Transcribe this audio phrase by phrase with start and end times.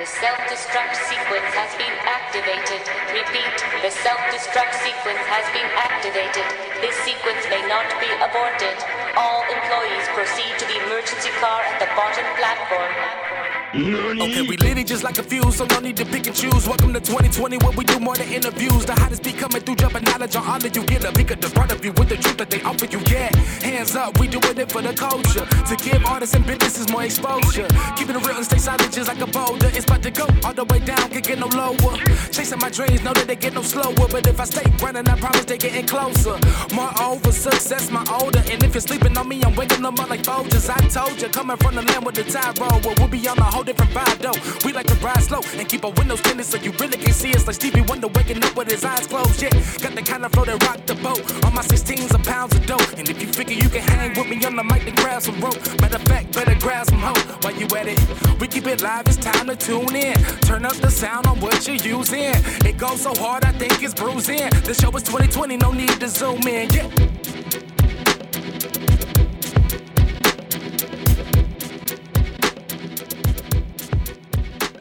[0.00, 2.80] The self-destruct sequence has been activated.
[3.12, 6.48] Repeat, the self-destruct sequence has been activated.
[6.80, 8.80] This sequence may not be aborted.
[9.12, 13.29] All employees proceed to the emergency car at the bottom platform.
[13.72, 16.66] Okay, we lit it just like a fuse, so no need to pick and choose.
[16.66, 18.84] Welcome to 2020, where we do more than interviews.
[18.84, 20.82] The hottest be coming through, jumping knowledge on all of you.
[20.82, 22.98] Get a at the front of you with the truth that they offer you.
[23.06, 23.30] Yeah,
[23.62, 25.46] hands up, we doing it for the culture.
[25.46, 27.68] To give artists and businesses more exposure.
[27.96, 29.70] Keeping it real and stay solid just like a boulder.
[29.72, 31.96] It's about to go all the way down, can't get no lower.
[32.32, 33.94] Chasing my dreams, know that they get no slower.
[33.94, 36.36] But if I stay running, I promise they getting closer.
[36.74, 38.42] Moreover, success my older.
[38.50, 40.68] And if you're sleeping on me, I'm waking them up like Folgers.
[40.68, 42.80] I told you, coming from the land with the tide roll.
[42.82, 44.38] Well, we'll be on the whole different vibe though.
[44.64, 47.32] We like to ride slow and keep our windows tinted so you really can see
[47.34, 49.40] us like Stevie Wonder waking up with his eyes closed.
[49.42, 49.50] Yeah,
[49.82, 51.20] got the kind of flow that rock the boat.
[51.44, 52.86] On my 16s of pounds of dough.
[52.96, 55.40] And if you figure you can hang with me on the mic, then grab some
[55.40, 55.58] rope.
[55.80, 58.00] Matter of fact, better grab some hope while you at it.
[58.40, 60.16] We keep it live, it's time to tune in.
[60.42, 62.32] Turn up the sound on what you're using.
[62.64, 64.50] It goes so hard, I think it's bruising.
[64.64, 66.70] The show is 2020, no need to zoom in.
[66.70, 67.19] Yeah.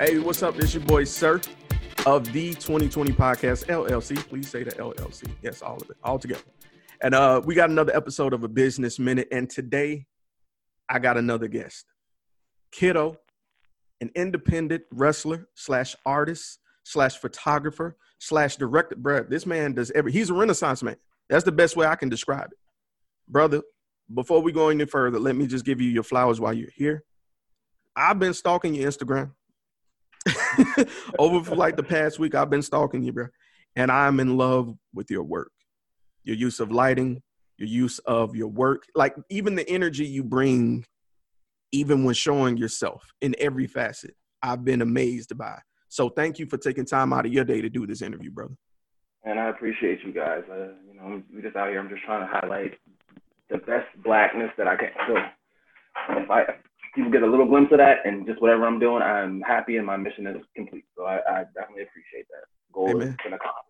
[0.01, 0.55] Hey, what's up?
[0.55, 1.41] This your boy Sirr
[2.05, 4.15] of the 2020 Podcast LLC.
[4.29, 5.29] Please say the LLC.
[5.41, 6.39] Yes, all of it, all together.
[7.01, 10.05] And uh, we got another episode of a Business Minute, and today
[10.87, 11.85] I got another guest,
[12.71, 13.17] Kiddeaux,
[13.99, 18.95] an independent wrestler slash artist slash photographer slash director.
[18.95, 20.13] Bruh, this man does every.
[20.13, 20.95] He's a Renaissance man.
[21.27, 22.57] That's the best way I can describe it,
[23.27, 23.63] brother.
[24.13, 27.03] Before we go any further, let me just give you your flowers while you're here.
[27.97, 29.33] I've been stalking your Instagram.
[31.19, 33.27] Over for like the past week, I've been stalking you, bro.
[33.75, 35.51] And I'm in love with your work,
[36.23, 37.21] your use of lighting,
[37.57, 40.85] your use of your work, like even the energy you bring,
[41.71, 44.15] even when showing yourself in every facet.
[44.41, 45.59] I've been amazed by.
[45.89, 48.55] So thank you for taking time out of your day to do this interview, brother.
[49.23, 50.43] And I appreciate you guys.
[50.49, 51.79] Uh, you know, we just out here.
[51.79, 52.77] I'm just trying to highlight
[53.49, 54.89] the best blackness that I can.
[55.07, 55.15] So
[56.17, 56.43] if I
[56.93, 59.85] people get a little glimpse of that and just whatever I'm doing, I'm happy and
[59.85, 60.85] my mission is complete.
[60.97, 62.45] So I, I definitely appreciate that.
[62.71, 63.17] Goal Amen.
[63.19, 63.65] has accomplished.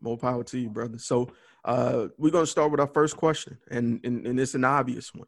[0.00, 0.98] More power to you, brother.
[0.98, 1.28] So
[1.64, 5.26] uh, we're gonna start with our first question, and and, and it's an obvious one.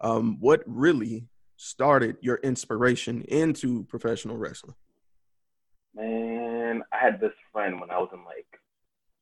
[0.00, 1.26] Um, what really
[1.56, 4.76] started your inspiration into professional wrestling?
[5.94, 8.46] Man, I had this friend when I was in like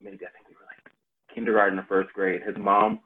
[0.00, 0.92] maybe I think we were like
[1.34, 2.42] kindergarten or first grade.
[2.46, 3.00] His mom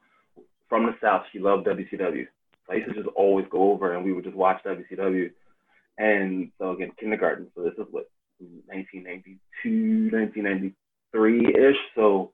[0.67, 2.27] from the south, she loved WCW.
[2.69, 5.31] I used to just always go over and we would just watch WCW.
[5.97, 7.47] And so again, kindergarten.
[7.55, 8.09] So this is what
[8.39, 11.77] 1992, 1993 ish.
[11.95, 12.31] So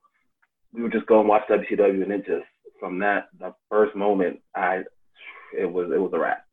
[0.73, 2.45] we would just go and watch WCW, and it just
[2.79, 4.83] from that the first moment, I
[5.57, 6.45] it was it was a wrap.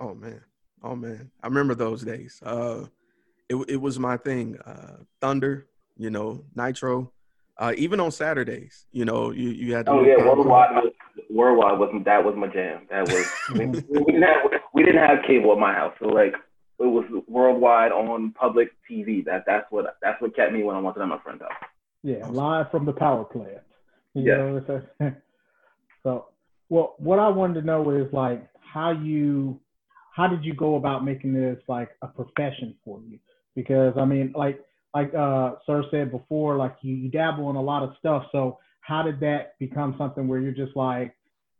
[0.00, 0.40] Oh man,
[0.82, 2.40] oh man, I remember those days.
[2.44, 2.86] Uh,
[3.48, 4.58] it it was my thing.
[4.64, 7.12] Uh, Thunder, you know, Nitro.
[7.58, 9.86] Uh, even on Saturdays, you know, you you had.
[9.86, 10.92] To Oh yeah, worldwide
[11.36, 12.86] worldwide wasn't that was my jam.
[12.90, 16.34] That was we, we didn't have we didn't have cable at my house, so like
[16.78, 19.24] it was worldwide on public TV.
[19.24, 21.52] That that's what that's what kept me when I wanted to my friend's house.
[22.02, 23.58] Yeah, live from the power plant.
[24.14, 24.36] You Yeah.
[24.36, 24.82] know, so,
[26.02, 26.26] so
[26.68, 29.60] well, what I wanted to know is like how you,
[30.14, 33.18] how did you go about making this like a profession for you?
[33.54, 34.60] Because I mean, like
[34.94, 38.24] like uh, Sirr said before, like you, you dabble in a lot of stuff.
[38.32, 41.15] So how did that become something where you're just like,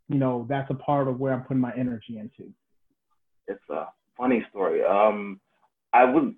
[0.08, 2.52] you know, that's a part of where I'm putting my energy into?
[3.48, 3.86] it's a
[4.16, 4.82] funny story.
[4.84, 5.40] Um,
[5.92, 6.32] I was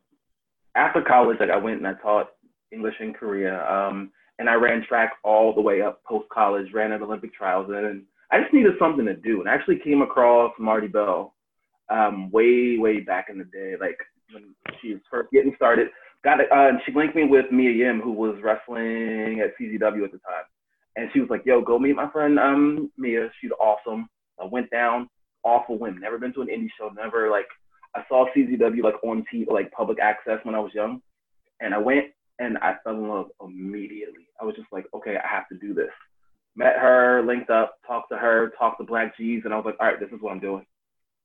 [0.74, 2.30] after college, like I went and I taught
[2.70, 6.92] English in Korea, um, and I ran track all the way up post college, ran
[6.92, 9.40] at Olympic trials, and I just needed something to do.
[9.40, 11.34] And I actually came across Marti Belle
[11.88, 13.98] um, way, way back in the day, like
[14.32, 15.88] when she was first getting started.
[16.24, 20.04] Got it, uh, and she linked me with Mia Yim, who was wrestling at CZW
[20.04, 20.44] at the time.
[20.98, 23.30] And she was like, "Yo, go meet my friend um, Mia.
[23.40, 24.08] She's awesome."
[24.40, 25.08] I went down,
[25.44, 26.00] awful win.
[26.00, 26.88] Never been to an indie show.
[26.88, 27.46] Never like
[27.94, 31.00] I saw CZW like on TV, like public access when I was young,
[31.60, 32.06] and I went
[32.40, 34.26] and I fell in love immediately.
[34.40, 35.92] I was just like, okay, I have to do this.
[36.56, 39.76] Met her, linked up, talked to her, talked to BLK Jeez, and I was like,
[39.80, 40.66] all right, this is what I'm doing.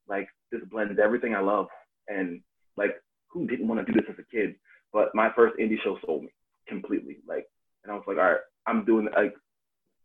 [0.08, 1.66] Like this blends everything I love,
[2.08, 2.42] and
[2.78, 4.54] like who didn't want to do this as a kid?
[4.92, 6.30] But my first indie show sold me
[6.68, 7.18] completely.
[7.28, 7.48] Like,
[7.84, 8.38] and I was like, all right,
[8.68, 9.34] I'm doing like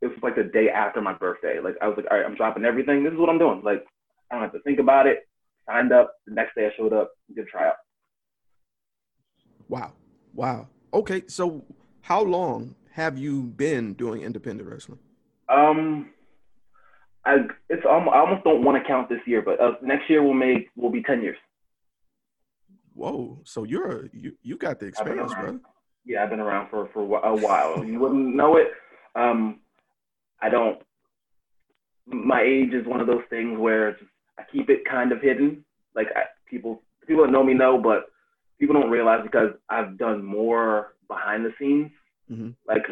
[0.01, 1.61] it was like the day after my birthday.
[1.61, 3.05] Like I was like, all right, I'm dropping everything.
[3.05, 3.63] This is what I'm doing.
[3.65, 3.85] Like
[4.31, 5.29] I don't have to think about it.
[5.67, 6.15] Signed up.
[6.27, 7.13] The next day I showed up.
[7.35, 7.77] Did a tryout.
[9.69, 9.93] Wow,
[10.35, 10.69] wow.
[10.95, 11.65] Okay, so
[12.01, 14.99] how long have you been doing independent wrestling?
[15.49, 16.11] Um,
[17.25, 17.37] I
[17.69, 20.35] it's almost, I almost don't want to count this year, but uh, next year will
[20.35, 21.37] make will be ten years.
[22.95, 23.41] Whoa!
[23.45, 25.61] So you're you you got the experience, brother.
[26.05, 27.85] Yeah, I've been around for for a while.
[27.85, 28.69] You wouldn't know it.
[29.15, 29.61] Um,
[30.41, 30.81] I don't.
[32.07, 33.97] My age is one of those things where
[34.39, 35.65] I keep it kind of hidden.
[35.95, 38.11] Like I, people people that know me know, but
[38.59, 41.91] people don't realize because I've done more behind the scenes.
[42.31, 42.51] Mm-hmm.
[42.67, 42.85] Like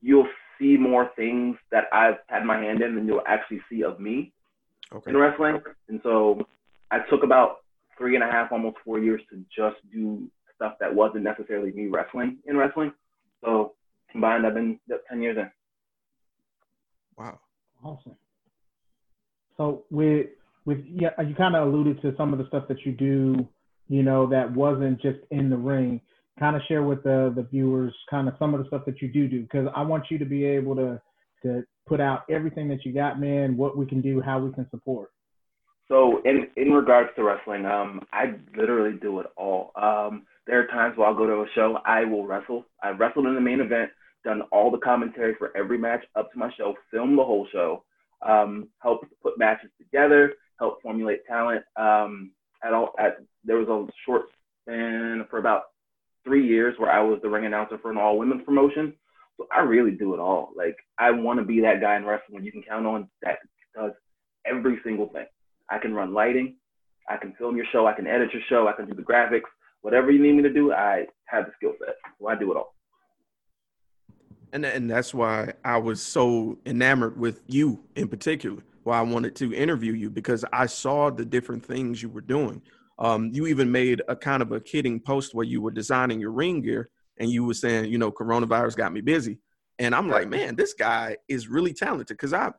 [0.00, 4.00] you'll see more things that I've had my hand in than you'll actually see of
[4.00, 4.32] me
[4.92, 5.10] okay.
[5.10, 5.60] in wrestling.
[5.88, 6.46] And so
[6.90, 7.58] I took about
[7.98, 11.86] three and a half, almost four years to just do stuff that wasn't necessarily me
[11.86, 12.92] wrestling in wrestling.
[13.42, 13.74] So
[14.10, 14.78] combined, I've been
[15.08, 15.50] 10 years in.
[17.16, 17.38] Wow.
[17.84, 18.16] Awesome.
[19.56, 20.26] So with
[20.64, 23.46] with yeah, you kind of alluded to some of the stuff that you do,
[23.88, 26.00] you know, that wasn't just in the ring.
[26.38, 29.08] Kind of share with the the viewers kind of some of the stuff that you
[29.08, 31.00] do do because I want you to be able to
[31.42, 33.56] to put out everything that you got, man.
[33.56, 35.10] What we can do, how we can support.
[35.88, 39.72] So in in regards to wrestling, um, I literally do it all.
[39.76, 42.64] Um, there are times where I'll go to a show, I will wrestle.
[42.82, 43.90] I wrestled in the main event,
[44.24, 47.84] done all the commentary for every match up to my show, filmed the whole show,
[48.26, 51.64] um, helped put matches together, helped formulate talent.
[51.76, 52.32] Um,
[52.64, 54.26] at all, at there was a short
[54.62, 55.62] span for about
[56.24, 58.94] three years where I was the ring announcer for an all women's promotion.
[59.36, 60.50] So I really do it all.
[60.56, 63.38] Like I want to be that guy in wrestling you can count on that
[63.74, 63.92] does
[64.46, 65.26] every single thing.
[65.70, 66.56] I can run lighting,
[67.08, 69.48] I can film your show, I can edit your show, I can do the graphics,
[69.80, 71.96] whatever you need me to do, I have the skill set.
[72.20, 72.74] So I do it all.
[74.52, 78.62] And and that's why I was so enamored with you in particular.
[78.84, 82.60] Why I wanted to interview you because I saw the different things you were doing.
[82.98, 86.32] Um, you even made a kind of a kidding post where you were designing your
[86.32, 89.38] ring gear and you were saying, you know, coronavirus got me busy.
[89.78, 92.52] And I'm like, man, this guy is really talented because I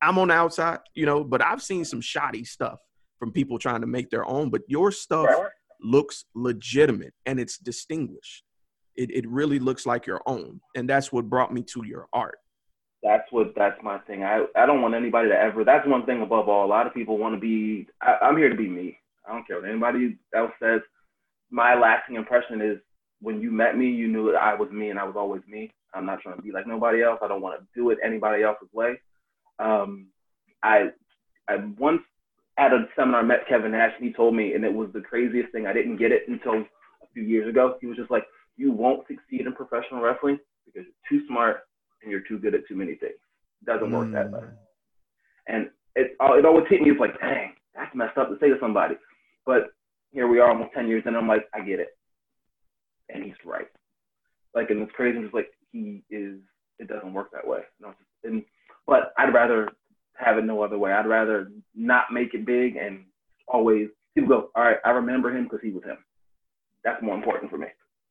[0.00, 2.78] I'm on the outside, you know, but I've seen some shoddy stuff
[3.18, 4.50] from people trying to make their own.
[4.50, 5.28] But your stuff
[5.80, 8.44] looks legitimate and it's distinguished.
[8.98, 10.60] It, it really looks like your own.
[10.74, 12.38] And that's what brought me to your art.
[13.00, 14.24] That's what that's my thing.
[14.24, 16.66] I, I don't want anybody to ever that's one thing above all.
[16.66, 18.98] A lot of people want to be I, I'm here to be me.
[19.24, 20.80] I don't care what anybody else says.
[21.48, 22.78] My lasting impression is
[23.20, 25.72] when you met me, you knew that I was me and I was always me.
[25.94, 27.20] I'm not trying to be like nobody else.
[27.22, 29.00] I don't want to do it anybody else's way.
[29.60, 30.08] Um,
[30.64, 30.88] I
[31.48, 32.02] I once
[32.58, 35.52] at a seminar met Kevin Nash and he told me, and it was the craziest
[35.52, 35.68] thing.
[35.68, 37.76] I didn't get it until a few years ago.
[37.80, 38.24] He was just like,
[38.58, 41.60] "You won't succeed in professional wrestling because you're too smart
[42.02, 43.16] and you're too good at too many things.
[43.62, 44.56] It doesn't work that way." Mm.
[45.46, 46.90] And it it always hit me.
[46.90, 48.96] It's like, dang, that's messed up to say to somebody.
[49.46, 49.72] But
[50.10, 51.96] here we are, almost ten years, and I'm like, I get it,
[53.08, 53.68] and he's right.
[54.54, 55.22] Like, and it's crazy.
[55.22, 56.38] Just like, he is.
[56.78, 57.60] It doesn't work that way.
[58.22, 58.44] And
[58.86, 59.68] but I'd rather
[60.18, 60.92] have it no other way.
[60.92, 63.04] I'd rather not make it big and
[63.46, 65.98] always people go, all right, I remember him because he was him.
[66.84, 67.68] That's more important for me.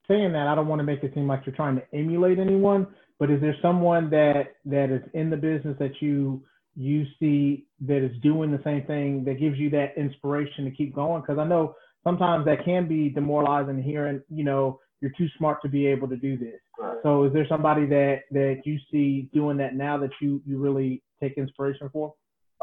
[0.10, 2.88] Saying that, I don't want to make it seem like you're trying to emulate anyone,
[3.20, 6.44] but is there someone that that is in the business that you
[6.76, 10.94] you see that is doing the same thing that gives you that inspiration to keep
[10.96, 11.22] going?
[11.22, 15.70] Because I know sometimes that can be demoralizing hearing, you know, you're too smart to
[15.70, 16.60] be able to do this.
[16.80, 16.98] Right.
[17.04, 21.02] So is there somebody that that you see doing that now that you you really
[21.22, 22.14] take inspiration for?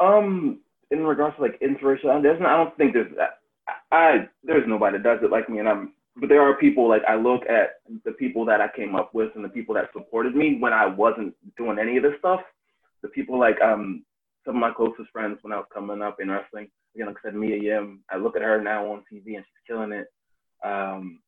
[0.00, 3.12] Um, in regards to like inspiration, there's not, I don't think there's
[3.90, 5.94] I, I there's nobody that does it like me, and I'm.
[6.16, 9.30] But there are people like I look at the people that I came up with
[9.35, 12.40] and the people that supported me when I wasn't doing any of this stuff.
[13.02, 14.04] The people like um
[14.44, 16.68] some of my closest friends when I was coming up in wrestling.
[16.94, 18.00] Again, like I said, Mia Yim.
[18.11, 20.06] I look at her now on TV and she's killing it.
[20.64, 21.21] Um,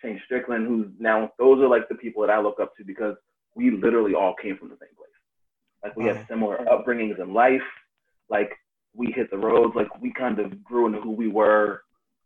[0.00, 3.14] Shane Strickland, who's now those are like the people that I look up to because
[3.54, 5.10] we literally all came from the same place.
[5.84, 7.62] Like we have similar upbringings in life.
[8.28, 8.52] Like
[8.94, 9.74] we hit the roads.
[9.76, 11.82] Like we kind of grew into who we were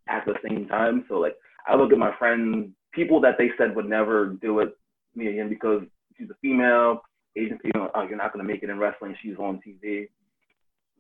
[0.09, 1.05] at the same time.
[1.09, 4.77] So like I look at my friends, people that they said would never do it,
[5.15, 5.83] Mia again because
[6.17, 7.01] she's a female,
[7.37, 7.91] Asian female.
[7.95, 9.17] Oh, you're not gonna make it in wrestling.
[9.23, 10.09] She's on TV.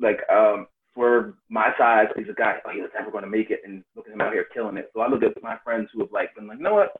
[0.00, 2.56] Like um, for my size, he's a guy.
[2.64, 4.90] Oh, he's never gonna make it, and look at him out here killing it.
[4.94, 6.92] So I look at my friends who have like been like, you know what?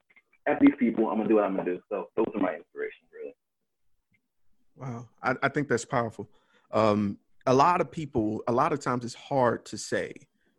[0.46, 1.80] At these people, I'm gonna do what I'm gonna do.
[1.88, 3.34] So those are my inspirations, really.
[4.76, 6.28] Wow, I, I think that's powerful.
[6.70, 10.12] Um, a lot of people, a lot of times, it's hard to say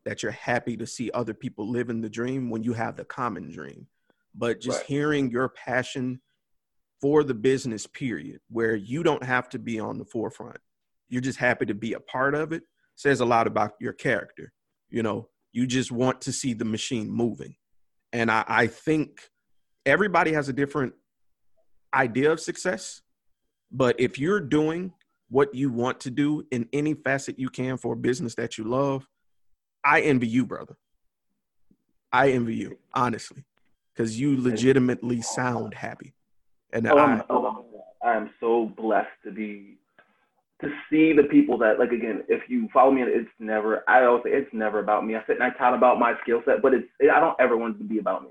[0.07, 3.51] that you're happy to see other people living the dream when you have the common
[3.51, 3.87] dream.
[4.33, 4.87] But just right.
[4.87, 6.21] hearing your passion
[7.01, 10.57] for the business, period, where you don't have to be on the forefront,
[11.09, 12.63] you're just happy to be a part of it,
[12.95, 14.51] says a lot about your character.
[14.89, 17.55] You know, you just want to see the machine moving.
[18.13, 19.21] And I, I think
[19.85, 20.93] everybody has a different
[21.93, 23.01] idea of success
[23.71, 24.93] but if you're doing
[25.29, 28.63] what you want to do in any facet you can for a business that you
[28.63, 29.05] love,
[29.87, 30.75] I envy you, brother.
[32.11, 33.45] I envy you, honestly,
[33.93, 36.13] because you legitimately sound happy.
[36.73, 37.65] And Oh, I, I'm, oh,
[38.03, 39.77] I'm so blessed to be
[40.61, 42.23] to see the people that like again.
[42.27, 43.83] If you follow me, it's never.
[43.87, 45.15] I always say it's never about me.
[45.15, 46.87] I sit and I talk about my skill set, but it's.
[47.01, 48.29] I don't ever want it to be about me.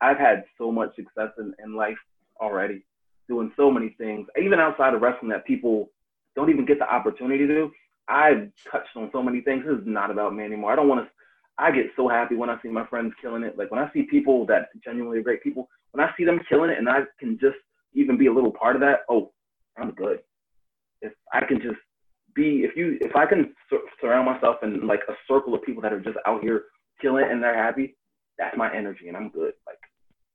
[0.00, 1.98] I've had so much success in, in life
[2.40, 2.82] already,
[3.28, 5.90] doing so many things, even outside of wrestling that people
[6.34, 7.72] don't even get the opportunity to do.
[8.08, 9.64] I've touched on so many things.
[9.66, 10.72] This is not about me anymore.
[10.72, 11.10] I don't want to.
[11.56, 13.56] I get so happy when I see my friends killing it.
[13.56, 16.70] Like when I see people that genuinely are great people, when I see them killing
[16.70, 17.56] it, and I can just
[17.92, 19.00] even be a little part of that.
[19.08, 19.32] Oh,
[19.78, 20.18] I'm good.
[21.00, 21.78] If I can just
[22.34, 25.82] be, if you, if I can sur- surround myself in like a circle of people
[25.82, 26.64] that are just out here
[27.00, 27.96] killing it and they're happy,
[28.38, 29.52] that's my energy, and I'm good.
[29.66, 29.78] Like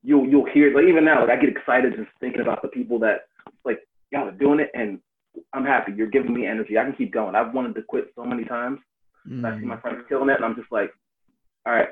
[0.04, 3.00] you'll you'll hear like even now, like I get excited just thinking about the people
[3.00, 3.28] that
[3.66, 3.80] like
[4.12, 5.00] y'all are doing it, and
[5.53, 5.93] I'm happy.
[5.96, 6.77] You're giving me energy.
[6.77, 7.36] I can keep going.
[7.36, 8.79] I've wanted to quit so many times.
[9.43, 10.91] And I see my Mm, friends killing it, and I'm just like,
[11.65, 11.89] all right,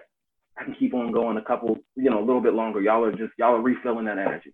[0.57, 2.81] I can keep on going a couple, you know, a little bit longer.
[2.81, 4.53] Y'all are just y'all are refilling that energy.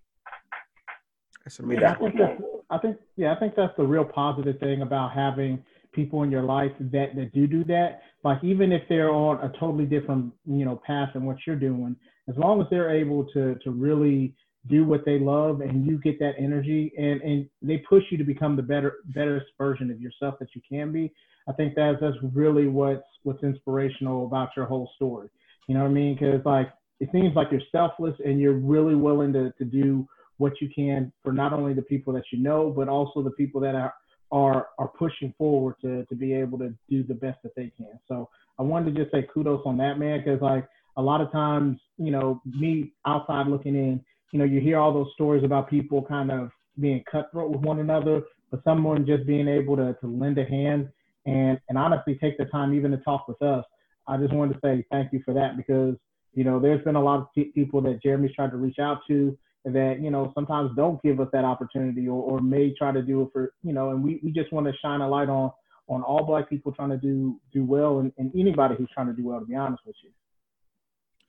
[1.44, 1.82] that's I amazing.
[1.82, 5.14] Yeah, I think that's, I think, yeah, I think that's the real positive thing about
[5.14, 8.02] having people in your life that that do do that.
[8.24, 11.96] Like even if they're on a totally different, you know, path than what you're doing,
[12.28, 14.36] as long as they're able to to really
[14.68, 18.24] do what they love and you get that energy and and they push you to
[18.24, 21.12] become the better better version of yourself that you can be.
[21.48, 25.30] I think that's that's really what's what's inspirational about your whole story.
[25.68, 26.16] You know what I mean?
[26.16, 30.54] Because like it seems like you're selfless and you're really willing to to do what
[30.62, 33.76] you can for not only the people that you know, but also the people that
[33.76, 33.94] are
[34.32, 38.00] are are pushing forward to to be able to do the best that they can.
[38.08, 41.32] So I wanted to just say kudos on that man because like a lot of
[41.32, 44.04] times, you know, me outside looking in,
[44.34, 46.50] you know, you hear all those stories about people kind of
[46.80, 50.90] being cutthroat with one another, but someone just being able to to lend a hand
[51.28, 53.64] and and honestly take the time even to talk with us.
[54.08, 55.96] I just wanted to say thank you for that because
[56.34, 59.02] you know there's been a lot of pe- people that Jeremy's tried to reach out
[59.08, 63.04] to that you know sometimes don't give us that opportunity or, or may try to
[63.04, 65.52] do it for you know and we, we just want to shine a light on
[65.88, 69.14] on all black people trying to do do well and, and anybody who's trying to
[69.14, 70.10] do well to be honest with you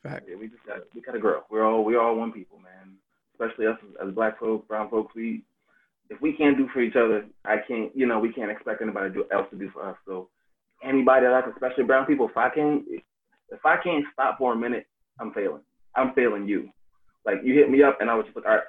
[0.05, 0.27] Fact.
[0.29, 1.41] Yeah, we just got we gotta grow.
[1.51, 2.95] We're all we're all one people, man.
[3.33, 5.15] Especially us as, as black folks, brown folks.
[5.15, 5.43] We
[6.11, 7.91] if we can't do for each other, I can't.
[7.97, 9.97] You know, we can't expect anybody to do, else to do for us.
[10.07, 10.29] So
[10.85, 12.85] anybody else, especially brown people, if I can't
[13.51, 14.87] if I can't stop for a minute,
[15.19, 15.63] I'm failing.
[15.97, 16.69] I'm failing you.
[17.25, 18.63] Like you hit me up, and I was just like, all right.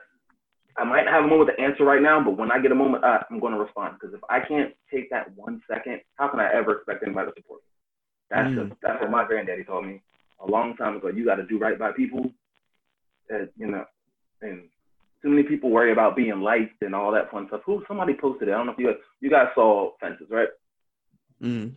[0.78, 3.06] I might have a moment to answer right now, but when I get a moment,
[3.06, 3.96] uh, I'm going to respond.
[3.98, 7.34] Because if I can't take that one second, how can I ever expect anybody to
[7.38, 7.68] support me?
[8.30, 8.70] That's Mm.
[8.70, 10.02] just that's what my granddaddy told me
[10.40, 11.08] a long time ago.
[11.08, 12.32] You got to do right by people.
[13.34, 13.86] Uh, you know,
[14.42, 14.70] and
[15.22, 17.62] too many people worry about being liked and all that fun stuff.
[17.66, 18.52] Who somebody posted it?
[18.52, 20.50] I don't know if you guys, you guys saw Fences, right?
[21.42, 21.76] Mm,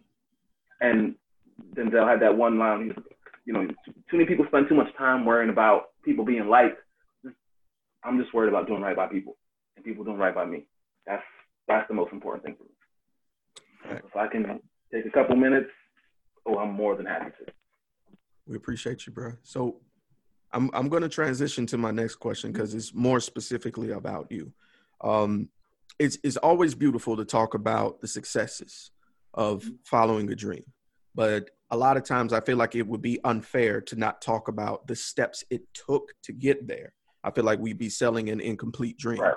[0.81, 1.15] And
[1.75, 2.85] Denzel had that one line.
[2.85, 3.05] He's,
[3.47, 6.79] you know, too many people spend too much time worrying about people being liked.
[8.05, 9.37] I'm just worried about doing right by people
[9.77, 10.67] and people doing right by me.
[11.07, 11.23] That's
[11.67, 13.93] that's the most important thing for me.
[13.93, 14.03] Right.
[14.05, 14.61] If I can
[14.93, 15.71] take a couple minutes,
[16.47, 17.53] oh, I'm more than happy to.
[18.49, 19.33] We appreciate you, bro.
[19.43, 19.81] So
[20.53, 24.53] I'm I'm going to transition to my next question because it's more specifically about you.
[25.03, 25.51] Um,
[25.99, 28.91] it's it's always beautiful to talk about the successes
[29.35, 30.65] of following a dream,
[31.15, 34.49] but a lot of times I feel like it would be unfair to not talk
[34.49, 36.95] about the steps it took to get there.
[37.23, 39.21] I feel like we'd be selling an incomplete dream.
[39.21, 39.35] Right.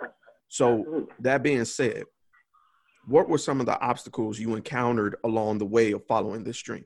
[0.48, 2.04] So that being said,
[3.06, 6.86] what were some of the obstacles you encountered along the way of following this dream?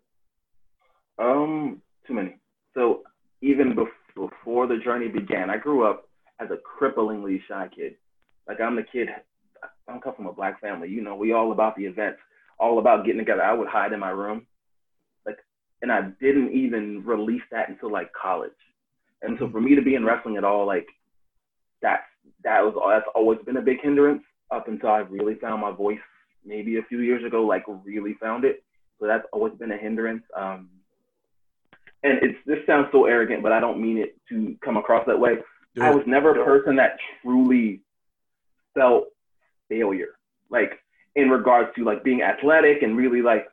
[1.20, 2.38] Um, too many.
[2.74, 3.04] So
[3.42, 6.08] even bef- before the journey began, I grew up
[6.40, 7.96] as a cripplingly shy kid.
[8.48, 9.10] Like I'm the kid.
[9.64, 10.90] I don't come from a black family.
[10.90, 12.20] You know, we all about the events,
[12.60, 13.44] all about getting together.
[13.44, 14.46] I would hide in my room,
[15.26, 15.38] like,
[15.82, 18.52] and I didn't even release that until like college.
[19.22, 20.88] And so for me to be in wrestling at all, like,
[21.82, 22.04] that's
[22.44, 26.00] that was that's always been a big hindrance up until I really found my voice
[26.46, 27.44] maybe a few years ago.
[27.46, 28.64] Like really found it.
[29.00, 30.24] So that's always been a hindrance.
[30.38, 30.70] Um,
[32.06, 35.20] and it's this sounds so arrogant, but I don't mean it to come across that
[35.20, 35.38] way.
[35.74, 37.82] Do I was never a person that truly
[38.76, 39.08] felt
[39.68, 40.18] failure,
[40.50, 40.80] like
[41.16, 43.48] in regards to like being athletic and really like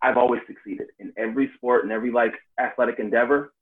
[0.00, 3.52] I've always succeeded in every sport and every like athletic endeavor.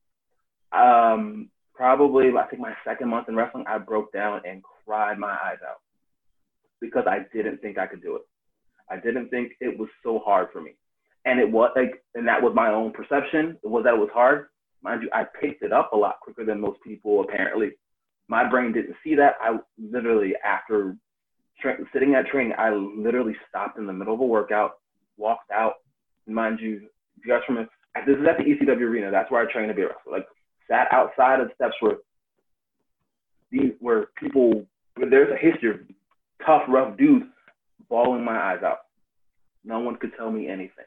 [0.70, 5.30] Um, probably I think my second month in wrestling, I broke down and cried my
[5.30, 5.80] eyes out
[6.80, 8.22] because I didn't think I could do it.
[8.90, 10.72] I didn't think it was so hard for me.
[11.26, 13.58] And it was like, and that was my own perception.
[13.62, 14.46] Was that it was hard.
[14.82, 17.72] Mind you, I picked it up a lot quicker than most people, apparently.
[18.28, 19.34] My brain didn't see that.
[19.40, 20.96] I literally, after
[21.60, 24.78] tra- sitting at training, I literally stopped in the middle of a workout,
[25.16, 25.74] walked out.
[26.28, 26.88] Mind you,
[27.24, 27.70] you guys remember,
[28.06, 29.10] this is at the ECW arena.
[29.10, 30.12] That's where I train to be a wrestler.
[30.12, 30.26] Like,
[30.68, 31.96] sat outside of steps where
[33.50, 34.66] these where people
[34.96, 35.76] where there's a history of
[36.44, 37.26] tough, rough dudes
[37.88, 38.78] bawling my eyes out.
[39.64, 40.84] No one could tell me anything.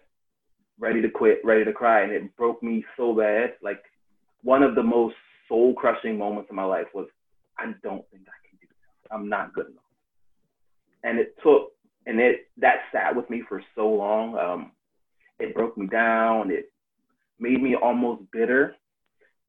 [0.79, 3.53] Ready to quit, ready to cry, and it broke me so bad.
[3.61, 3.81] Like
[4.43, 5.15] one of the most
[5.47, 7.07] soul crushing moments of my life was
[7.57, 9.11] I don't think I can do this.
[9.11, 9.83] I'm not good enough.
[11.03, 11.71] And it took
[12.05, 14.37] and it that sat with me for so long.
[14.37, 14.71] Um,
[15.39, 16.51] it broke me down.
[16.51, 16.71] It
[17.39, 18.75] made me almost bitter.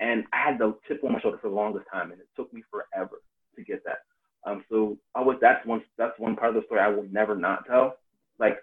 [0.01, 2.53] And I had the chip on my shoulder for the longest time, and it took
[2.53, 3.21] me forever
[3.57, 3.99] to get that.
[4.45, 7.37] Um, so I was that's one that's one part of the story I will never
[7.37, 7.97] not tell.
[8.39, 8.59] Like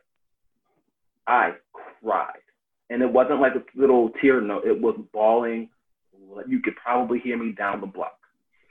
[1.27, 1.51] I
[2.01, 2.36] cried,
[2.89, 4.65] and it wasn't like a little tear note.
[4.65, 5.69] It was bawling.
[6.47, 8.17] You could probably hear me down the block,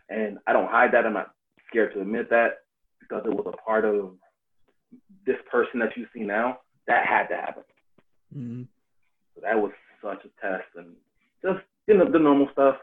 [0.08, 1.06] and I don't hide that.
[1.06, 1.34] I'm not
[1.68, 2.58] scared to admit that
[3.00, 4.12] because it was a part of
[5.26, 6.60] this person that you see now.
[6.86, 7.62] That had to happen.
[8.36, 8.62] Mm-hmm.
[9.34, 10.94] So that was such a test, and
[11.42, 12.76] just you know the normal stuff.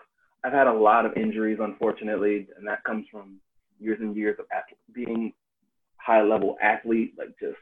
[0.43, 3.39] I've had a lot of injuries, unfortunately, and that comes from
[3.79, 4.45] years and years of
[4.93, 5.33] being
[5.97, 7.57] high level athlete, like just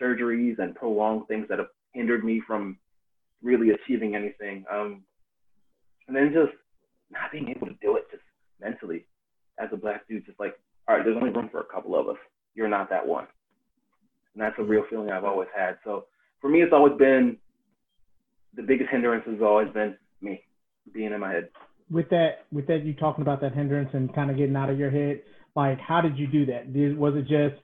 [0.00, 2.78] surgeries and prolonged things that have hindered me from
[3.42, 4.64] really achieving anything.
[4.72, 5.02] Um,
[6.08, 6.56] and then just
[7.10, 8.22] not being able to do it just
[8.60, 9.06] mentally
[9.58, 10.54] as a black dude, just like,
[10.88, 12.16] all right, there's only room for a couple of us.
[12.54, 13.26] You're not that one.
[14.34, 15.78] And that's a real feeling I've always had.
[15.84, 16.06] So
[16.40, 17.36] for me, it's always been
[18.54, 20.42] the biggest hindrance has always been me
[20.92, 21.48] being in my head.
[21.90, 24.78] With that, with that, you talking about that hindrance and kind of getting out of
[24.78, 25.22] your head.
[25.54, 26.72] Like, how did you do that?
[26.72, 27.62] Did, was it just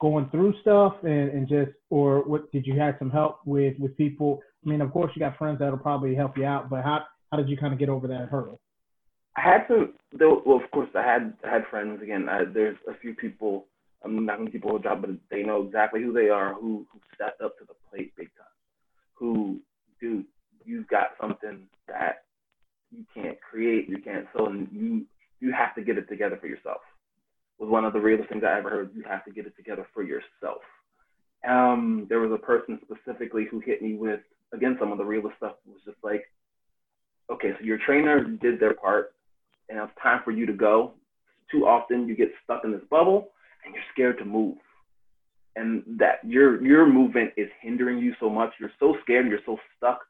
[0.00, 2.50] going through stuff and, and just, or what?
[2.52, 4.40] Did you have some help with with people?
[4.64, 7.38] I mean, of course, you got friends that'll probably help you out, but how how
[7.38, 8.60] did you kind of get over that hurdle?
[9.36, 9.92] I had to.
[10.18, 12.02] Well, of course, I had I had friends.
[12.02, 13.66] Again, I, there's a few people.
[14.04, 16.86] I'm not going to people a job, but they know exactly who they are, who
[16.92, 18.46] who stepped up to the plate big time,
[19.14, 19.60] who,
[20.00, 20.26] dude,
[20.64, 22.24] you've got something that
[22.90, 25.06] you can't create, you can't and you
[25.40, 26.80] you have to get it together for yourself
[27.58, 28.90] was one of the realest things I ever heard.
[28.94, 30.62] You have to get it together for yourself.
[31.48, 34.20] Um, there was a person specifically who hit me with,
[34.52, 36.24] again, some of the realest stuff was just like,
[37.30, 39.14] okay, so your trainer did their part,
[39.68, 40.92] and it's time for you to go.
[41.50, 43.30] Too often you get stuck in this bubble
[43.64, 44.56] and you're scared to move.
[45.54, 48.52] And that your your movement is hindering you so much.
[48.60, 50.00] You're so scared you're so stuck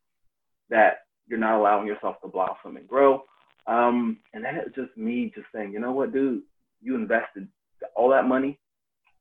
[0.71, 3.25] that you're not allowing yourself to blossom and grow.
[3.67, 6.43] Um, and that is just me just saying, you know what, dude,
[6.83, 7.49] you invested
[7.95, 8.59] all that money,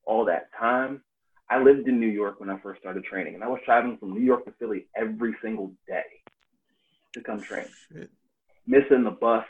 [0.04, 1.02] all that time.
[1.48, 4.14] I lived in New York when I first started training, and I was traveling from
[4.14, 6.02] New York to Philly every single day
[7.12, 7.66] to come train.
[7.92, 8.10] Shit.
[8.66, 9.44] Missing the bus,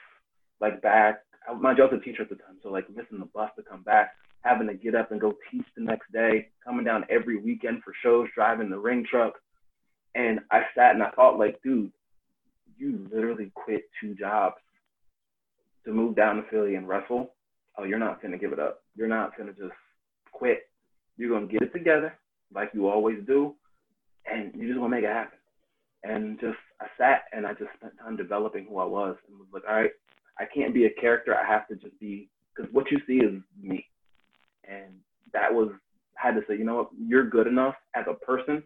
[0.60, 1.22] like back.
[1.58, 3.82] My job was a teacher at the time, so like missing the bus to come
[3.82, 7.82] back, having to get up and go teach the next day, coming down every weekend
[7.82, 9.34] for shows, driving the ring truck.
[10.14, 11.92] And I sat and I thought, like, dude,
[12.76, 14.56] you literally quit two jobs
[15.84, 17.32] to move down to Philly and wrestle
[17.78, 18.82] oh, you're not gonna give it up.
[18.94, 19.74] You're not gonna just
[20.32, 20.68] quit.
[21.16, 22.14] You're gonna get it together
[22.54, 23.54] like you always do,
[24.30, 25.38] and you just gonna make it happen.
[26.02, 29.48] And just I sat and I just spent time developing who I was and was
[29.52, 29.90] like, all right,
[30.38, 31.34] I can't be a character.
[31.34, 33.86] I have to just be because what you see is me.
[34.68, 34.94] And
[35.32, 35.70] that was
[36.22, 38.62] I had to say, you know what, you're good enough as a person,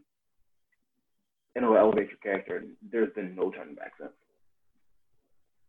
[1.54, 2.64] and it'll elevate your character.
[2.90, 4.12] There's been no turning back since.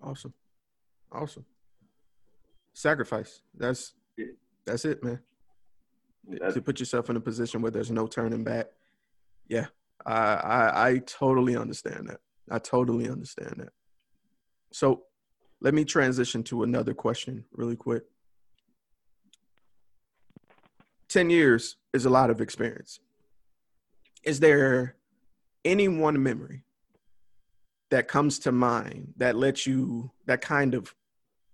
[0.03, 0.33] Awesome,
[1.11, 1.45] awesome
[2.73, 3.41] sacrifice.
[3.55, 3.93] That's
[4.65, 5.19] that's it, man.
[6.27, 8.67] That's, to put yourself in a position where there's no turning back.
[9.47, 9.67] Yeah,
[10.05, 12.19] I, I I totally understand that.
[12.49, 13.73] I totally understand that.
[14.71, 15.03] So,
[15.61, 18.03] let me transition to another question really quick.
[21.09, 23.01] 10 years is a lot of experience.
[24.23, 24.95] Is there
[25.65, 26.63] any one memory
[27.89, 30.95] that comes to mind that lets you, that kind of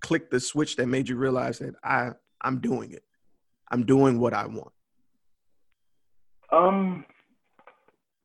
[0.02, 3.04] clicked the switch that made you realize that I I'm doing it.
[3.72, 4.72] I'm doing what I want?
[6.52, 7.06] Um,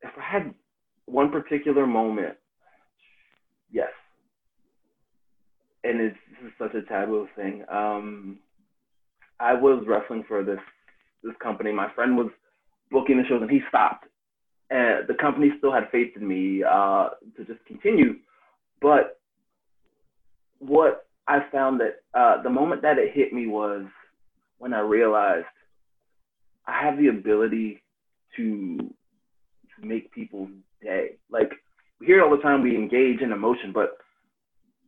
[0.02, 0.54] if I had
[1.06, 2.36] one particular moment,
[3.70, 3.88] yes.
[5.82, 6.16] And it's
[6.58, 7.64] such a taboo thing.
[7.68, 8.38] Um,
[9.40, 10.60] I was wrestling for this
[11.24, 11.72] this company.
[11.72, 12.30] My friend was
[12.90, 14.06] booking the shows, and he stopped.
[14.70, 18.16] And the company still had faith in me uh, to just continue.
[18.80, 19.18] But
[20.58, 23.86] what I found that uh, the moment that it hit me was
[24.58, 25.46] when I realized
[26.66, 27.82] I have the ability
[28.36, 28.78] to,
[29.84, 30.48] make people's
[30.80, 31.16] day.
[31.28, 31.50] Like
[31.98, 33.96] we hear all the time, we engage in emotion, but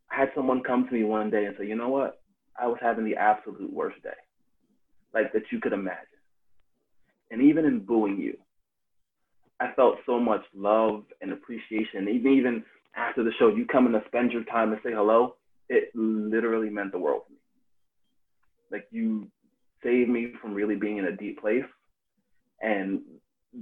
[0.09, 2.21] I had someone come to me one day and say, you know what?
[2.57, 4.11] I was having the absolute worst day,
[5.13, 5.99] like that you could imagine.
[7.33, 8.37] And even in booing you,
[9.59, 12.09] I felt so much love and appreciation.
[12.09, 15.35] Even even after the show, you come in to spend your time and say hello
[15.69, 17.39] it literally meant the world to me.
[18.71, 19.29] Like you
[19.83, 21.65] saved me from really being in a deep place.
[22.61, 23.03] And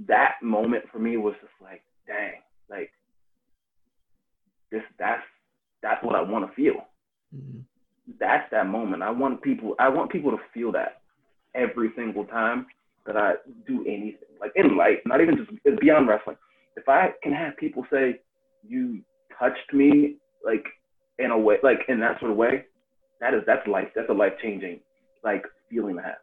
[0.07, 2.91] that moment for me was just like, dang, like
[4.71, 5.23] this that's
[5.81, 6.87] that's what I want to feel.
[7.35, 7.59] Mm-hmm.
[8.19, 9.03] That's that moment.
[9.03, 11.01] I want people I want people to feel that
[11.55, 12.65] every single time
[13.05, 13.33] that I
[13.67, 14.17] do anything.
[14.39, 16.37] Like in life, not even just it's beyond wrestling.
[16.75, 18.19] If I can have people say,
[18.67, 19.01] You
[19.37, 20.65] touched me like
[21.19, 22.65] in a way like in that sort of way,
[23.21, 23.89] that is that's life.
[23.95, 24.79] That's a life changing
[25.23, 26.15] like feeling to have.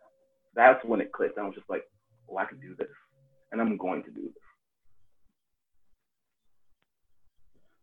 [0.55, 1.39] That's when it clicked.
[1.39, 1.85] I was just like,
[2.31, 2.89] Oh, I can do this.
[3.53, 4.33] And I'm going to do this.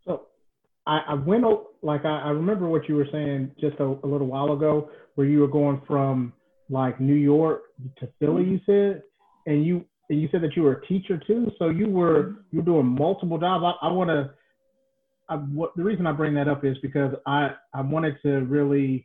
[0.06, 0.28] So,
[0.86, 1.44] I, I went
[1.82, 5.28] like I, I, remember what you were saying just a, a, little while ago, where
[5.28, 6.32] you were going from
[6.70, 7.64] like New York
[8.00, 8.44] to Philly.
[8.46, 9.04] You said,
[9.46, 11.52] and you and you said that you were a teacher too.
[11.60, 13.66] So you were you were doing multiple jobs.
[13.82, 14.32] I, I want to.
[15.36, 19.04] What the reason I bring that up is because I I wanted to really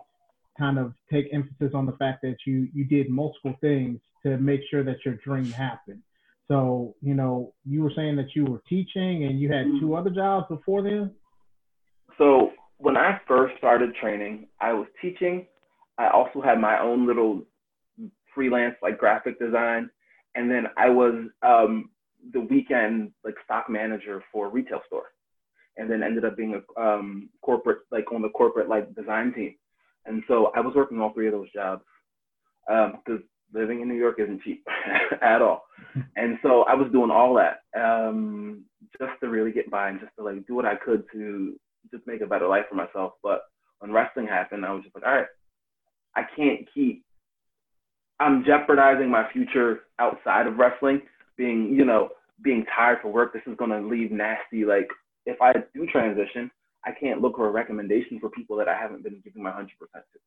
[0.58, 4.60] kind of take emphasis on the fact that you you did multiple things to make
[4.70, 6.02] sure that your dream happened.
[6.48, 10.10] So you know you were saying that you were teaching and you had two other
[10.10, 11.10] jobs before then.
[12.18, 15.46] So when I first started training, I was teaching.
[15.98, 17.42] I also had my own little
[18.34, 19.90] freelance like graphic design,
[20.34, 21.90] and then I was um,
[22.32, 25.06] the weekend like stock manager for a retail store,
[25.76, 29.54] and then ended up being a um, corporate like on the corporate like design team.
[30.06, 31.82] And so I was working all three of those jobs
[32.66, 34.66] because um, living in New York isn't cheap
[35.22, 35.64] at all.
[36.16, 38.64] And so I was doing all that um,
[38.98, 41.54] just to really get by and just to like do what I could to
[41.90, 43.12] just make a better life for myself.
[43.22, 43.42] But
[43.80, 45.26] when wrestling happened, I was just like, all right,
[46.16, 47.04] I can't keep.
[48.20, 51.02] I'm jeopardizing my future outside of wrestling,
[51.36, 52.10] being you know
[52.42, 53.32] being tired for work.
[53.32, 54.64] This is gonna leave nasty.
[54.64, 54.88] Like
[55.26, 56.50] if I do transition,
[56.84, 59.78] I can't look for a recommendation for people that I haven't been giving my hundred
[59.78, 60.18] percent to.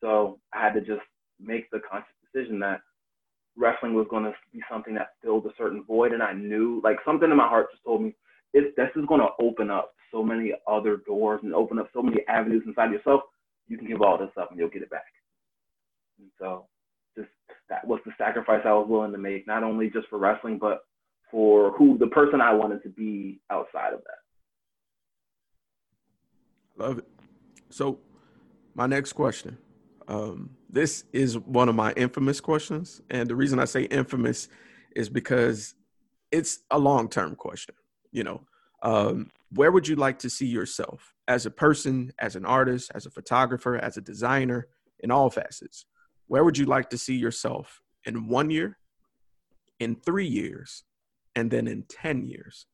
[0.00, 1.02] So I had to just
[1.40, 2.80] make the conscious decision that
[3.56, 6.96] wrestling was going to be something that filled a certain void, and I knew like
[7.04, 8.14] something in my heart just told me
[8.52, 12.02] it, this is going to open up so many other doors and open up so
[12.02, 13.22] many avenues inside yourself.
[13.66, 15.02] You can give all this up and you'll get it back.
[16.18, 16.66] And so,
[17.16, 17.28] just
[17.68, 20.84] that was the sacrifice I was willing to make, not only just for wrestling, but
[21.30, 24.18] for who the person I wanted to be outside of that.
[26.76, 27.08] Love it.
[27.70, 27.98] So,
[28.74, 29.58] my next question.
[30.08, 33.00] Um, this is one of my infamous questions.
[33.10, 34.48] And the reason I say infamous
[34.94, 35.74] is because
[36.30, 37.74] it's a long term question.
[38.10, 38.40] You know,
[38.82, 43.06] um, where would you like to see yourself as a person, as an artist, as
[43.06, 44.68] a photographer, as a designer,
[45.00, 45.86] in all facets?
[46.26, 48.78] Where would you like to see yourself in one year,
[49.80, 50.84] in three years,
[51.36, 52.66] and then in 10 years?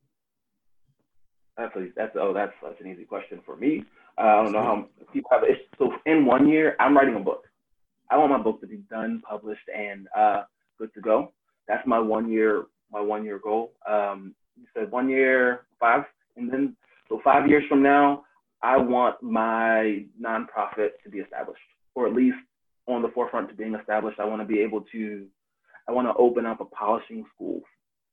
[1.57, 3.85] That's a, that's oh that's such an easy question for me.
[4.16, 5.68] Uh, I don't know how people have it.
[5.79, 7.44] So in one year, I'm writing a book.
[8.11, 10.44] I want my book to be done, published, and uh,
[10.79, 11.33] good to go.
[11.68, 13.73] That's my one year my one year goal.
[13.88, 16.05] Um, you said one year, five,
[16.37, 16.77] and then
[17.09, 18.25] so five years from now,
[18.62, 21.61] I want my nonprofit to be established,
[21.94, 22.37] or at least
[22.87, 24.18] on the forefront to being established.
[24.18, 25.27] I want to be able to,
[25.88, 27.62] I want to open up a polishing school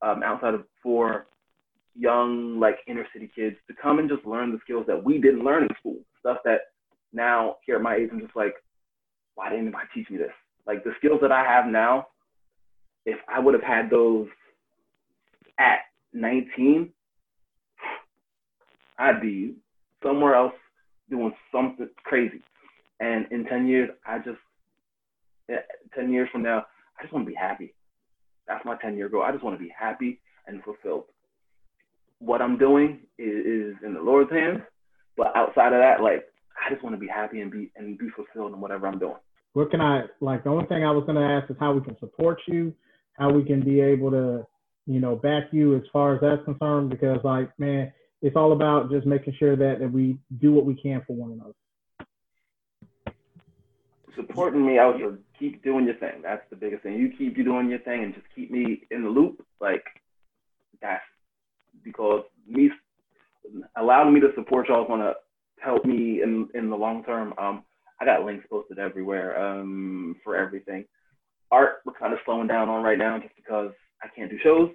[0.02, 1.28] um, outside of for
[1.96, 5.44] young like inner city kids to come and just learn the skills that we didn't
[5.44, 6.62] learn in school, stuff that
[7.14, 8.54] now here at my age I'm just like,
[9.36, 10.32] why didn't anybody teach me this?
[10.66, 12.08] Like the skills that I have now,
[13.06, 14.28] if I would have had those
[15.60, 15.80] at
[16.14, 16.92] 19,
[19.00, 19.56] I'd be
[20.04, 20.54] somewhere else
[21.10, 22.42] doing something crazy.
[23.00, 24.40] And in 10 years, I just,
[25.96, 26.66] 10 years from now,
[27.00, 27.74] I just want to be happy.
[28.48, 29.24] That's my 10 year goal.
[29.24, 31.06] I just want to be happy and fulfilled.
[32.20, 34.62] What I'm doing is, is in the Lord's hands,
[35.16, 36.26] but outside of that, like,
[36.58, 39.18] I just want to be happy and be and be fulfilled in whatever I'm doing.
[39.54, 40.44] What can I like?
[40.44, 42.74] The only thing I was going to ask is how we can support you,
[43.14, 44.48] how we can be able to
[44.88, 48.90] you know, back you as far as that's concerned because like, man, it's all about
[48.90, 51.54] just making sure that, that we do what we can for one another.
[54.18, 55.20] Supporting me, out here.
[55.40, 56.22] keep doing your thing.
[56.22, 56.96] That's the biggest thing.
[56.96, 59.46] You keep you doing your thing and just keep me in the loop.
[59.62, 59.84] Like
[60.82, 61.04] that's
[61.84, 62.70] because me
[63.78, 65.14] allowing me to support y'all is gonna
[65.60, 67.34] help me in in the long term.
[67.38, 67.64] Um,
[68.02, 70.86] I got links posted everywhere um, for everything.
[71.52, 73.72] Art, we're kind of slowing down on right now just because
[74.04, 74.70] I can't do shows.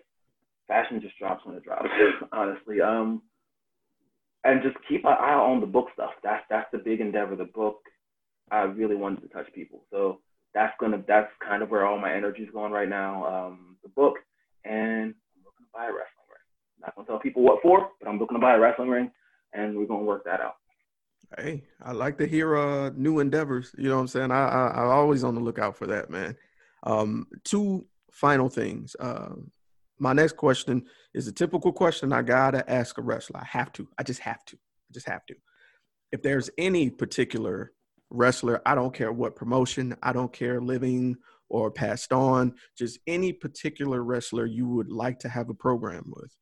[0.69, 1.89] Fashion just drops when it drops,
[2.33, 2.81] honestly.
[2.81, 3.23] Um,
[4.45, 6.11] and just keep an eye on the book stuff.
[6.23, 7.37] That's that's the big endeavor.
[7.37, 7.81] The book,
[8.53, 10.21] I really wanted to touch people, so
[10.55, 13.27] that's gonna that's kind of where all my energy is going right now.
[13.27, 14.17] Um, the book,
[14.65, 16.81] and I'm looking to buy a wrestling ring.
[16.81, 19.11] Not gonna tell people what for, but I'm looking to buy a wrestling ring,
[19.55, 20.57] and we're gonna work that out.
[21.39, 23.75] Hey, I like to hear uh, new endeavors.
[23.79, 24.31] You know what I'm saying?
[24.31, 26.37] I, I I'm always on the lookout for that, man.
[26.83, 28.95] Um, two final things.
[29.01, 29.31] Uh,
[29.99, 30.85] my next question
[31.15, 33.41] is a typical question I gotta ask a wrestler.
[33.41, 33.89] I have to.
[33.99, 34.57] I just have to.
[34.57, 35.35] I just have to.
[36.11, 37.73] If there's any particular
[38.13, 41.17] wrestler, I don't care what promotion, I don't care living
[41.49, 46.33] or passed on, just any particular wrestler you would like to have a program with,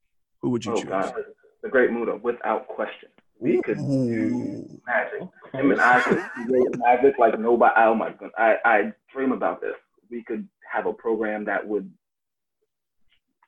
[0.40, 0.84] who would you Oh choose?
[0.84, 1.14] God,
[1.62, 3.08] the Great Muta, without question.
[3.38, 5.28] We could do magic.
[5.54, 7.72] Him and I could create magic like nobody.
[7.78, 9.74] Oh my god, I I dream about this.
[10.10, 11.90] We could have a program that would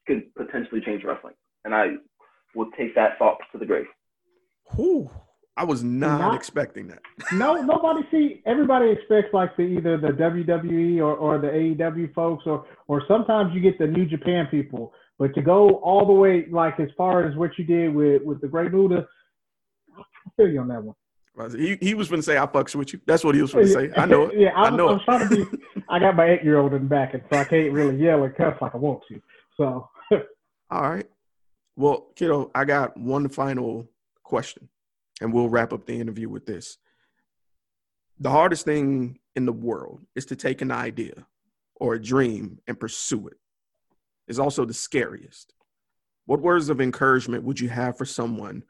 [0.07, 1.35] could potentially change wrestling,
[1.67, 1.97] and I
[2.55, 3.85] would take that thought to the grave.
[4.75, 5.11] Whew.
[5.57, 7.01] I was not, Not- expecting that.
[7.33, 8.43] No, nobody see.
[8.47, 13.55] Everybody expects like the either the WWE or, or the AEW folks, or or sometimes
[13.55, 14.93] you get the New Japan people.
[15.19, 18.41] But to go all the way like as far as what you did with with
[18.41, 19.07] the Great Muta,
[19.99, 20.03] I
[20.37, 20.95] feel you on that one.
[21.59, 23.01] He, he was going to say, I fucks with you.
[23.07, 23.91] That's what he was going to say.
[23.97, 24.39] I know it.
[24.39, 25.05] yeah, I, I know I'm it.
[25.05, 25.59] trying to be.
[25.89, 28.23] I got my eight year old in the back, and so I can't really yell
[28.25, 29.21] and cuss like I want to.
[29.57, 29.89] So
[30.71, 31.09] All right.
[31.77, 33.89] Well, Kiddeaux, I got one final
[34.25, 34.69] question,
[35.23, 36.79] and we'll wrap up the interview with this.
[38.19, 41.27] The hardest thing in the world is to take an idea
[41.77, 43.39] or a dream and pursue it.
[44.29, 45.55] It's also the scariest.
[46.27, 48.63] What words of encouragement would you have for someone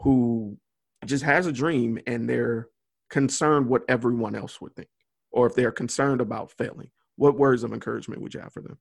[0.00, 0.58] who
[1.04, 2.68] just has a dream and they're
[3.08, 4.88] concerned what everyone else would think,
[5.32, 6.90] or if they're concerned about failing?
[7.16, 8.78] What words of encouragement would you have for them?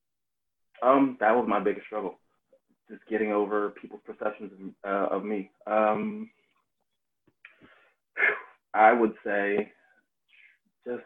[0.81, 2.19] Um, that was my biggest struggle,
[2.89, 5.51] just getting over people's perceptions of, uh, of me.
[5.67, 6.29] Um,
[8.73, 9.71] I would say,
[10.85, 11.03] just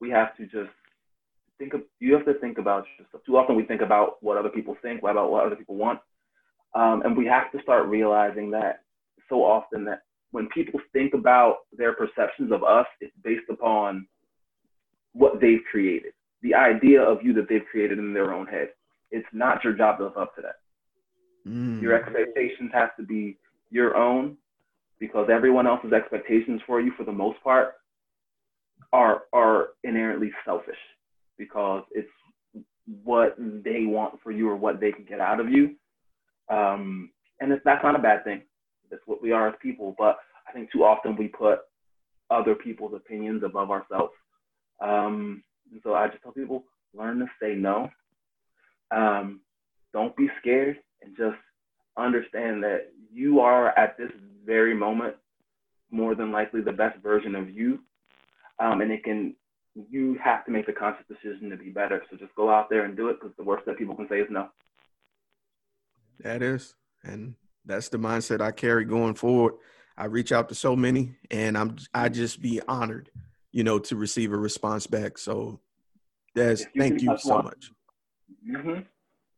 [0.00, 0.70] we have to just
[1.58, 1.82] think of.
[2.00, 3.24] You have to think about yourself.
[3.24, 6.00] Too often we think about what other people think, what about what other people want,
[6.74, 8.80] um, and we have to start realizing that
[9.28, 14.06] so often that when people think about their perceptions of us, it's based upon
[15.12, 18.68] what they've created, the idea of you that they've created in their own head
[19.10, 20.56] it's not your job to live up to that.
[21.46, 21.80] Mm.
[21.80, 23.38] Your expectations have to be
[23.70, 24.36] your own
[25.00, 27.74] because everyone else's expectations for you, for the most part,
[28.92, 30.78] are are inherently selfish
[31.36, 32.08] because it's
[33.04, 35.74] what they want for you or what they can get out of you.
[36.50, 38.42] Um, and it's, that's not a bad thing.
[38.90, 39.94] That's what we are as people.
[39.98, 41.60] But I think too often we put
[42.30, 44.12] other people's opinions above ourselves.
[44.80, 47.90] Um, and so I just tell people learn to say no
[48.90, 49.40] um,
[49.92, 51.36] don't be scared and just
[51.96, 54.10] understand that you are at this
[54.48, 55.14] very moment
[55.90, 57.80] more than likely the best version of you.
[58.58, 59.36] Um, and it can
[59.90, 62.02] you have to make the conscious decision to be better.
[62.10, 64.18] So just go out there and do it because the worst that people can say
[64.20, 64.48] is no.
[66.20, 67.34] That is, and
[67.64, 69.54] that's the mindset I carry going forward.
[69.96, 73.10] I reach out to so many, and I'm I just be honored,
[73.52, 75.16] you know, to receive a response back.
[75.18, 75.60] So,
[76.34, 77.70] that's you thank you so one- much.
[78.44, 78.80] hmm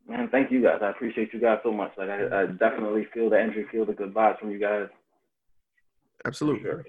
[0.07, 0.79] man thank you guys.
[0.81, 1.91] I appreciate you guys so much.
[1.97, 4.87] Like i, I definitely feel the energy feel the good vibes from you guys
[6.25, 6.61] Absolutely.
[6.63, 6.83] Sure.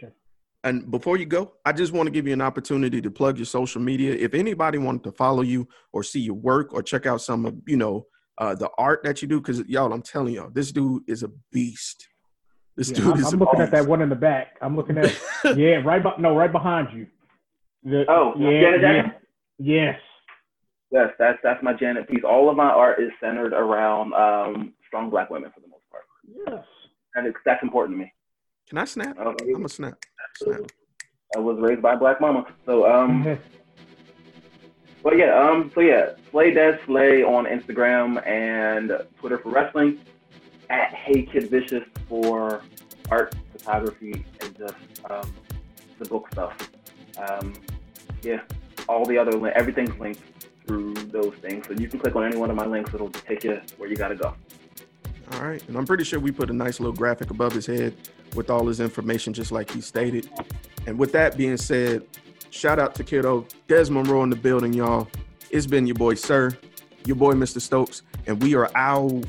[0.64, 3.46] And before you go, I just want to give you an opportunity to plug your
[3.46, 4.14] social media.
[4.14, 7.56] If anybody wanted to follow you or see your work or check out some of,
[7.66, 8.06] you know,
[8.38, 11.30] uh, the art that you do, because y'all, I'm telling y'all, this dude is a
[11.50, 12.06] beast.
[12.76, 14.56] This yeah, dude I'm, is I'm a looking at that one in the back.
[14.62, 15.12] I'm looking at
[15.56, 16.02] yeah, right.
[16.02, 17.06] Be- no, right behind you.
[17.84, 19.12] The- Oh, yeah, Janet yeah, Jackson?
[19.58, 19.98] yes.
[20.92, 25.10] yes that's that's my janet piece all of my art is centered around um, strong
[25.10, 26.64] black women for the most part Yes.
[27.16, 28.12] and it's, that's important to me
[28.68, 29.18] Can I snap?
[29.18, 29.94] Um, I'm a snap.
[30.36, 30.60] Snap.
[31.36, 32.46] I was raised by a black mama.
[32.66, 33.38] So um
[35.02, 40.00] but yeah, um so yeah, Slay Dead Slay on Instagram and Twitter for wrestling,
[40.70, 42.62] at Hey Kid Vicious for
[43.10, 44.74] art, photography, and just
[45.10, 45.32] um
[45.98, 46.70] the book stuff.
[47.18, 47.54] Um
[48.22, 48.40] yeah,
[48.88, 50.20] all the other li- everything's linked
[50.66, 51.66] through those things.
[51.66, 53.96] So you can click on any one of my links, it'll take you where you
[53.96, 54.34] gotta go.
[55.32, 55.66] All right.
[55.66, 57.94] And I'm pretty sure we put a nice little graphic above his head
[58.34, 60.28] with all his information, just like he stated.
[60.86, 62.06] And with that being said,
[62.50, 65.08] shout out to Kiddeaux, Desmond Monroe in the building, y'all.
[65.50, 66.56] It's been your boy, Sirr,
[67.04, 69.24] your boy, Mistr Stokes, and we are out.